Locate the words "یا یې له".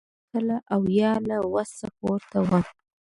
0.99-1.37